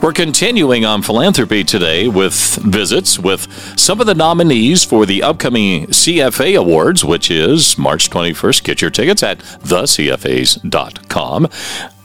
[0.00, 2.32] We're continuing on philanthropy today with
[2.62, 8.62] visits with some of the nominees for the upcoming CFA Awards, which is March 21st.
[8.62, 9.88] Get your tickets at thecfas.com.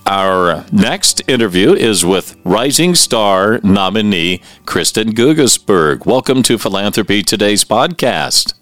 [0.07, 6.07] Our next interview is with Rising Star nominee Kristin Guggisberg.
[6.07, 8.55] Welcome to Philanthropy Today's podcast.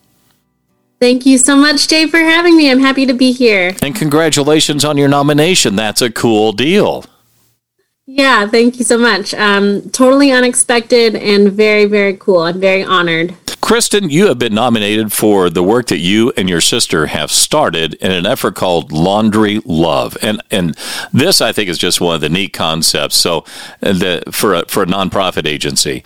[1.00, 2.70] Thank you so much, Dave, for having me.
[2.70, 3.76] I'm happy to be here.
[3.82, 5.78] And congratulations on your nomination.
[5.78, 7.06] That's a cool deal.
[8.14, 9.34] Yeah, thank you so much.
[9.34, 12.40] Um, totally unexpected and very, very cool.
[12.40, 13.30] I'm very honored.
[13.62, 17.94] Kristin, you have been nominated for the work that you and your sister have started
[17.96, 20.76] in an effort called Laundry Love, and and
[21.14, 23.16] this I think is just one of the neat concepts.
[23.16, 23.46] So,
[23.82, 26.04] uh, the, for a, for a nonprofit agency,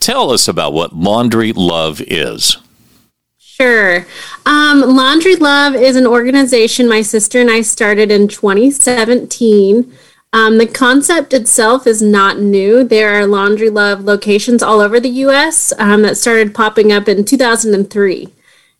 [0.00, 2.56] tell us about what Laundry Love is.
[3.38, 4.04] Sure.
[4.44, 9.92] Um, Laundry Love is an organization my sister and I started in 2017
[10.34, 12.82] um, the concept itself is not new.
[12.82, 17.24] There are Laundry Love locations all over the US um, that started popping up in
[17.24, 18.34] 2003.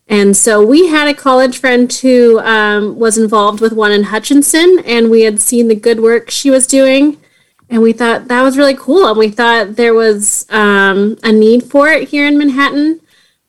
[0.09, 4.79] And so we had a college friend who um, was involved with one in Hutchinson,
[4.85, 7.21] and we had seen the good work she was doing.
[7.69, 9.07] And we thought that was really cool.
[9.07, 12.99] And we thought there was um, a need for it here in Manhattan.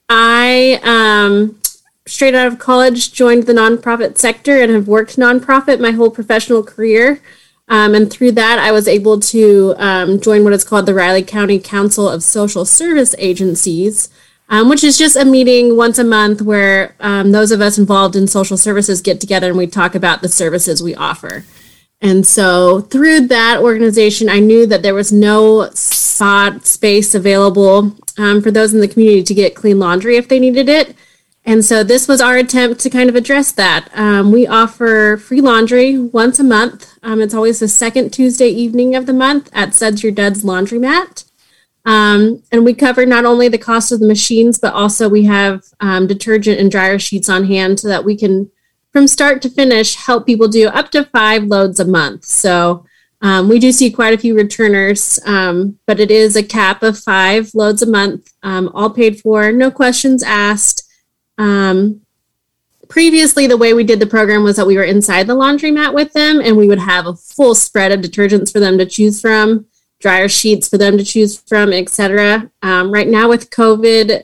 [0.08, 1.60] I, um,
[2.06, 6.62] straight out of college, joined the nonprofit sector and have worked nonprofit my whole professional
[6.62, 7.20] career.
[7.68, 11.22] Um, and through that, I was able to um, join what is called the Riley
[11.22, 14.08] County Council of Social Service Agencies,
[14.48, 18.14] um, which is just a meeting once a month where um, those of us involved
[18.14, 21.44] in social services get together and we talk about the services we offer.
[22.00, 28.42] And so through that organization, I knew that there was no spot space available um,
[28.42, 30.94] for those in the community to get clean laundry if they needed it.
[31.48, 33.88] And so this was our attempt to kind of address that.
[33.94, 36.98] Um, we offer free laundry once a month.
[37.04, 41.24] Um, it's always the second Tuesday evening of the month at Suds Your Duds Laundromat.
[41.84, 45.62] Um, and we cover not only the cost of the machines, but also we have
[45.78, 48.50] um, detergent and dryer sheets on hand so that we can,
[48.92, 52.24] from start to finish, help people do up to five loads a month.
[52.24, 52.84] So
[53.22, 56.98] um, we do see quite a few returners, um, but it is a cap of
[56.98, 60.82] five loads a month, all paid for, no questions asked.
[61.38, 62.02] Um,
[62.88, 66.12] previously, the way we did the program was that we were inside the laundromat with
[66.12, 69.66] them and we would have a full spread of detergents for them to choose from,
[70.00, 72.50] dryer sheets for them to choose from, etc.
[72.62, 74.22] Um, right now, with COVID,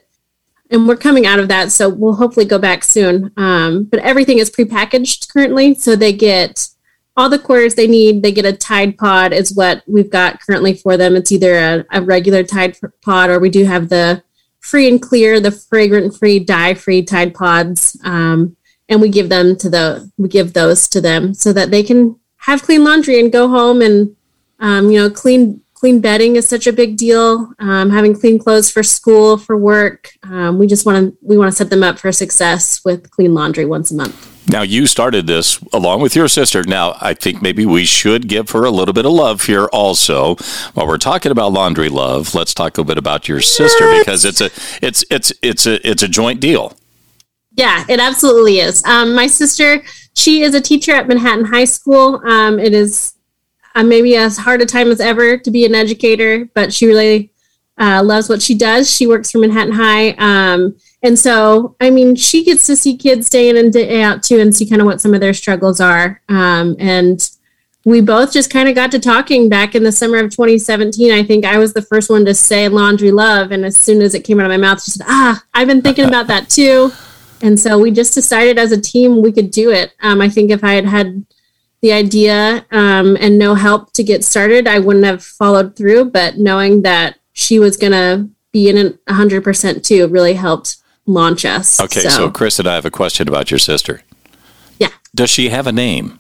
[0.70, 3.30] and we're coming out of that, so we'll hopefully go back soon.
[3.36, 6.68] Um, but everything is prepackaged currently, so they get
[7.14, 8.22] all the quarters they need.
[8.22, 11.14] They get a Tide Pod, is what we've got currently for them.
[11.14, 14.22] It's either a, a regular Tide Pod or we do have the
[14.62, 18.00] free and clear, the fragrant free, dye free Tide Pods.
[18.04, 18.56] Um,
[18.88, 22.18] and we give them to the we give those to them so that they can
[22.36, 24.14] have clean laundry and go home and
[24.60, 28.70] um, you know clean clean bedding is such a big deal um, having clean clothes
[28.70, 31.98] for school for work um, we just want to we want to set them up
[31.98, 36.26] for success with clean laundry once a month now, you started this along with your
[36.26, 36.64] sister.
[36.64, 40.34] Now, I think maybe we should give her a little bit of love here also.
[40.74, 44.40] While we're talking about laundry love, let's talk a bit about your sister because it's
[44.40, 44.50] a
[44.84, 46.76] it's it's it's a it's a joint deal.
[47.52, 48.84] Yeah, it absolutely is.
[48.84, 49.84] Um, my sister,
[50.16, 52.20] she is a teacher at Manhattan High School.
[52.26, 53.14] Um, it is
[53.74, 57.32] uh, maybe as hard a time as ever to be an educator, but she really
[57.78, 58.94] uh, loves what she does.
[58.94, 60.10] She works for Manhattan High.
[60.18, 64.22] Um, and so, I mean, she gets to see kids day in and day out
[64.22, 66.20] too and see kind of what some of their struggles are.
[66.28, 67.28] Um, and
[67.84, 71.12] we both just kind of got to talking back in the summer of 2017.
[71.12, 73.50] I think I was the first one to say laundry love.
[73.50, 75.82] And as soon as it came out of my mouth, she said, Ah, I've been
[75.82, 76.92] thinking about that too.
[77.42, 79.92] And so we just decided as a team we could do it.
[80.00, 81.26] Um, I think if I had had
[81.82, 86.06] the idea um, and no help to get started, I wouldn't have followed through.
[86.06, 90.76] But knowing that she was going to be in it 100% too really helped
[91.06, 91.80] launch us.
[91.80, 92.08] Okay, so.
[92.08, 94.02] so Chris and I have a question about your sister.
[94.78, 94.90] Yeah.
[95.14, 96.18] Does she have a name?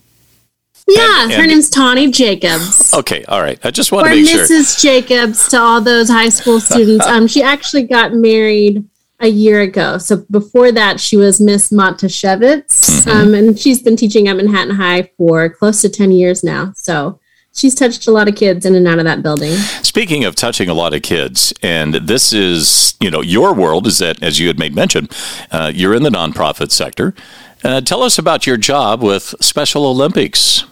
[0.88, 2.92] Yeah, and, and, her name's Tawny Jacobs.
[2.92, 3.58] Okay, all right.
[3.64, 4.30] I just want to make Mrs.
[4.30, 4.46] sure.
[4.46, 4.82] Mrs.
[4.82, 7.06] Jacobs to all those high school students.
[7.06, 8.84] um, she actually got married
[9.22, 9.98] a year ago.
[9.98, 13.08] So before that, she was Miss Montashevitz, mm-hmm.
[13.08, 16.72] um, and she's been teaching at Manhattan High for close to ten years now.
[16.74, 17.20] So
[17.54, 19.52] she's touched a lot of kids in and out of that building.
[19.82, 23.98] Speaking of touching a lot of kids, and this is, you know, your world is
[23.98, 25.08] that, as you had made mention,
[25.52, 27.14] uh, you're in the nonprofit sector.
[27.62, 30.64] Uh, tell us about your job with Special Olympics.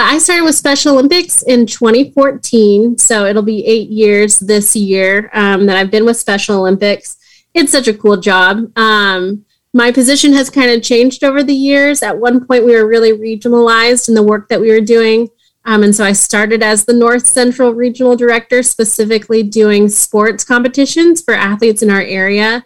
[0.00, 2.98] I started with Special Olympics in 2014.
[2.98, 7.16] So it'll be eight years this year um, that I've been with Special Olympics.
[7.54, 8.70] It's such a cool job.
[8.76, 12.02] Um, my position has kind of changed over the years.
[12.02, 15.28] At one point, we were really regionalized in the work that we were doing.
[15.64, 21.20] Um, and so I started as the North Central Regional Director, specifically doing sports competitions
[21.20, 22.64] for athletes in our area.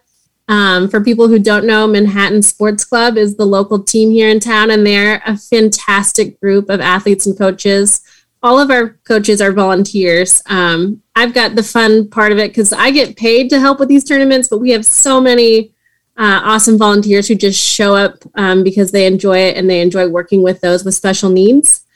[0.52, 4.38] Um, for people who don't know, Manhattan Sports Club is the local team here in
[4.38, 8.02] town, and they're a fantastic group of athletes and coaches.
[8.42, 10.42] All of our coaches are volunteers.
[10.44, 13.88] Um, I've got the fun part of it because I get paid to help with
[13.88, 15.72] these tournaments, but we have so many
[16.18, 20.06] uh, awesome volunteers who just show up um, because they enjoy it and they enjoy
[20.06, 21.86] working with those with special needs.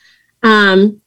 [0.42, 1.02] Um,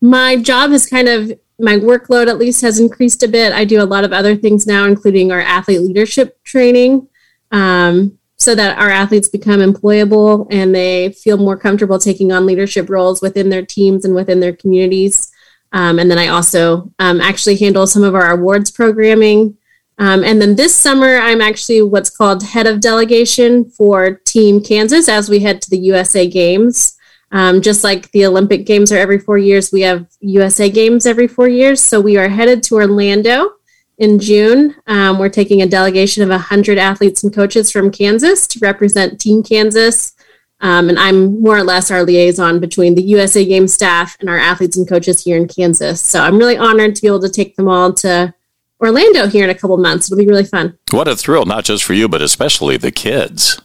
[0.00, 3.52] my job has kind of my workload at least has increased a bit.
[3.52, 7.08] I do a lot of other things now, including our athlete leadership training,
[7.52, 12.90] um, so that our athletes become employable and they feel more comfortable taking on leadership
[12.90, 15.30] roles within their teams and within their communities.
[15.70, 19.56] Um, and then I also um, actually handle some of our awards programming.
[19.98, 25.08] Um, and then this summer, I'm actually what's called head of delegation for Team Kansas
[25.08, 26.98] as we head to the USA Games.
[27.32, 31.26] Um, just like the Olympic Games are every four years, we have USA Games every
[31.26, 31.82] four years.
[31.82, 33.52] So we are headed to Orlando
[33.96, 34.76] in June.
[34.86, 39.42] Um, we're taking a delegation of 100 athletes and coaches from Kansas to represent Team
[39.42, 40.12] Kansas.
[40.60, 44.38] Um, and I'm more or less our liaison between the USA Games staff and our
[44.38, 46.00] athletes and coaches here in Kansas.
[46.00, 48.32] So I'm really honored to be able to take them all to
[48.80, 50.10] Orlando here in a couple months.
[50.10, 50.78] It'll be really fun.
[50.90, 53.60] What a thrill, not just for you, but especially the kids.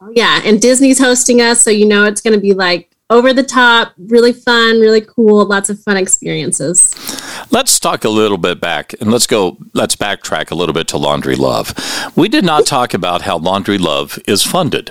[0.00, 0.40] Oh, yeah.
[0.44, 1.60] And Disney's hosting us.
[1.60, 5.46] So you know it's going to be like over the top, really fun, really cool,
[5.46, 6.94] lots of fun experiences.
[7.50, 10.98] Let's talk a little bit back and let's go, let's backtrack a little bit to
[10.98, 11.74] Laundry Love.
[12.16, 14.90] We did not talk about how Laundry Love is funded.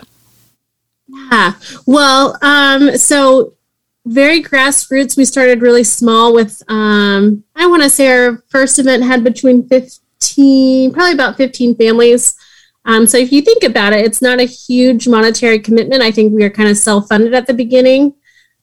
[1.08, 1.54] Yeah.
[1.86, 3.54] Well, um, so
[4.06, 5.16] very grassroots.
[5.16, 9.68] We started really small with, um, I want to say our first event had between
[9.68, 12.36] 15, probably about 15 families.
[12.88, 16.02] Um, so if you think about it, it's not a huge monetary commitment.
[16.02, 18.14] I think we are kind of self-funded at the beginning,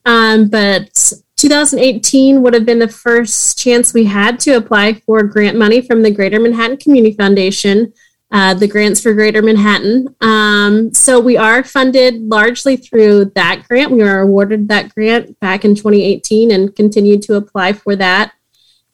[0.07, 5.59] um, but 2018 would have been the first chance we had to apply for grant
[5.59, 7.93] money from the Greater Manhattan Community Foundation,
[8.31, 10.15] uh, the grants for Greater Manhattan.
[10.23, 13.91] Um, so we are funded largely through that grant.
[13.91, 18.33] We were awarded that grant back in 2018 and continued to apply for that.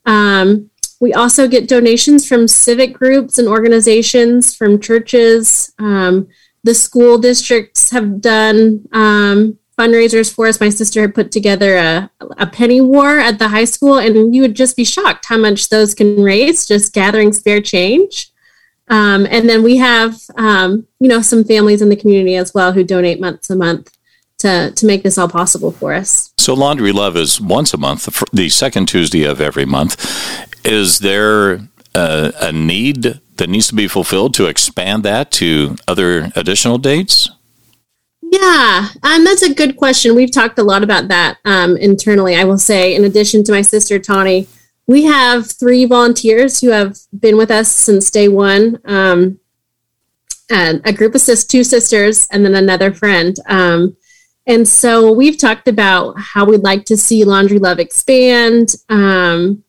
[0.07, 0.70] Um,
[1.01, 5.73] we also get donations from civic groups and organizations, from churches.
[5.79, 6.29] Um,
[6.63, 10.61] the school districts have done um, fundraisers for us.
[10.61, 14.43] My sister had put together a, a penny war at the high school, and you
[14.43, 18.31] would just be shocked how much those can raise just gathering spare change.
[18.89, 22.73] Um, and then we have, um, you know, some families in the community as well
[22.73, 23.97] who donate months a month
[24.41, 26.33] to to make this all possible for us.
[26.37, 29.97] So Laundry Love is once a month, the second Tuesday of every month.
[30.65, 31.55] Is there
[31.95, 37.31] a, a need that needs to be fulfilled to expand that to other additional dates?
[38.23, 40.15] Yeah, um, that's a good question.
[40.15, 42.37] We've talked a lot about that um, internally.
[42.37, 44.47] I will say, in addition to my sister Tawny,
[44.87, 48.79] we have three volunteers who have been with us since day one.
[48.85, 49.41] Um,
[50.51, 53.37] and a group of sis- two sisters, and then another friend.
[53.47, 53.97] Um,
[54.47, 58.75] and so we've talked about how we'd like to see Laundry Love expand.
[58.89, 59.63] Um,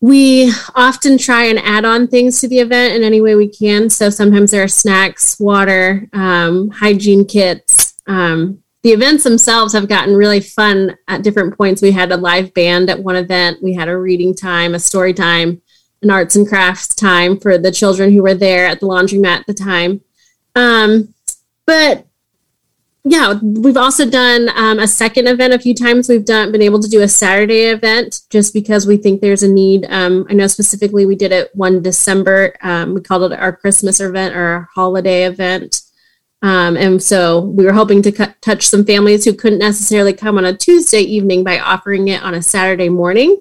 [0.00, 3.90] we often try and add on things to the event in any way we can.
[3.90, 7.94] So sometimes there are snacks, water, um, hygiene kits.
[8.06, 11.82] Um, the events themselves have gotten really fun at different points.
[11.82, 15.12] We had a live band at one event, we had a reading time, a story
[15.12, 15.60] time,
[16.02, 19.46] an arts and crafts time for the children who were there at the laundromat at
[19.46, 20.00] the time.
[20.54, 21.12] Um,
[21.66, 22.06] but
[23.04, 26.08] yeah, we've also done um, a second event a few times.
[26.08, 29.48] We've done been able to do a Saturday event just because we think there's a
[29.48, 29.86] need.
[29.88, 32.54] Um, I know specifically we did it one December.
[32.60, 35.82] Um, we called it our Christmas event or our holiday event.
[36.42, 40.36] Um, and so we were hoping to cut, touch some families who couldn't necessarily come
[40.36, 43.38] on a Tuesday evening by offering it on a Saturday morning.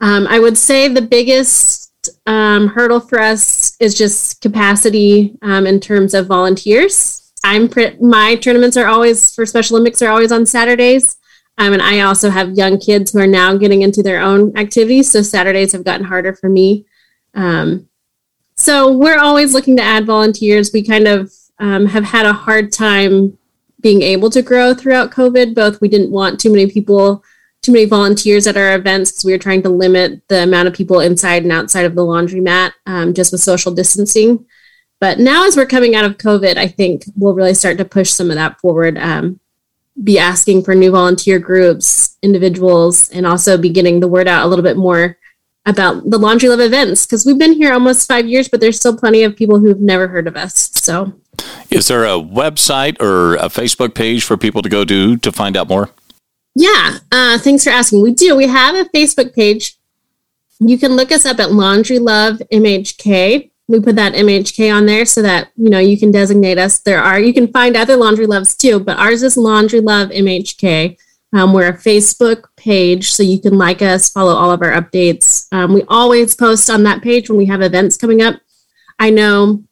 [0.00, 1.92] Um, I would say the biggest
[2.26, 7.25] um, hurdle for us is just capacity in terms of volunteers.
[7.46, 11.16] I'm pre- my tournaments are always for Special Olympics are always on Saturdays.
[11.58, 15.10] Um, and I also have young kids who are now getting into their own activities.
[15.10, 16.84] So Saturdays have gotten harder for me.
[17.34, 17.88] Um,
[18.56, 20.70] so we're always looking to add volunteers.
[20.72, 23.38] We kind of um, have had a hard time
[23.80, 25.54] being able to grow throughout COVID.
[25.54, 27.22] Both we didn't want too many people,
[27.62, 30.74] too many volunteers at our events because we were trying to limit the amount of
[30.74, 34.44] people inside and outside of the laundromat um, just with social distancing.
[35.00, 38.10] But now, as we're coming out of COVID, I think we'll really start to push
[38.10, 38.98] some of that forward.
[38.98, 39.40] Um,
[40.02, 44.48] be asking for new volunteer groups, individuals, and also be getting the word out a
[44.48, 45.16] little bit more
[45.64, 48.96] about the Laundry Love events because we've been here almost five years, but there's still
[48.96, 50.70] plenty of people who've never heard of us.
[50.74, 51.12] So,
[51.70, 55.56] is there a website or a Facebook page for people to go to to find
[55.56, 55.90] out more?
[56.54, 58.02] Yeah, uh, thanks for asking.
[58.02, 58.36] We do.
[58.36, 59.76] We have a Facebook page.
[60.58, 63.50] You can look us up at Laundry Love MHK.
[63.68, 66.78] We put that MHK on there so that you know you can designate us.
[66.78, 70.96] There are you can find other Laundry Loves too, but ours is Laundry Love MHK.
[71.32, 75.46] Um, we're a Facebook page, so you can like us, follow all of our updates.
[75.52, 78.40] Um, we always post on that page when we have events coming up.
[78.98, 79.64] I know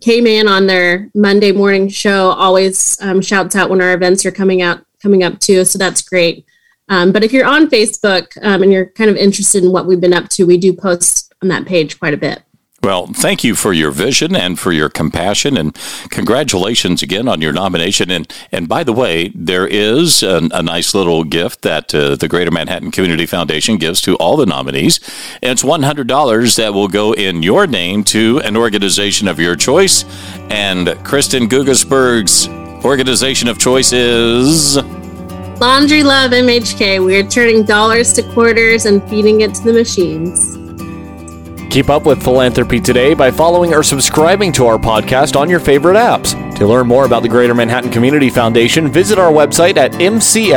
[0.00, 4.62] KMAN on their Monday morning show always um, shouts out when our events are coming
[4.62, 6.44] out coming up too, so that's great.
[6.88, 10.00] Um, but if you're on Facebook um, and you're kind of interested in what we've
[10.00, 12.42] been up to, we do post on that page quite a bit.
[12.82, 15.76] Well, thank you for your vision and for your compassion, and
[16.08, 18.10] congratulations again on your nomination.
[18.10, 22.26] And and by the way, there is a, a nice little gift that uh, the
[22.26, 24.98] Greater Manhattan Community Foundation gives to all the nominees.
[25.42, 29.38] And it's one hundred dollars that will go in your name to an organization of
[29.38, 30.04] your choice.
[30.48, 32.48] And Kristin Guggisberg's
[32.82, 34.78] organization of choice is.
[35.60, 37.04] Laundry Love MHK.
[37.04, 40.56] We're turning dollars to quarters and feeding it to the machines.
[41.70, 45.94] Keep up with Philanthropy Today by following or subscribing to our podcast on your favorite
[45.94, 46.34] apps.
[46.56, 50.50] To learn more about the Greater Manhattan Community Foundation, visit our website at mcfks.org.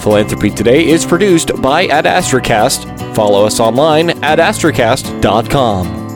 [0.00, 3.14] Philanthropy Today is produced by Ad Astracast.
[3.14, 6.07] Follow us online at astracast.com.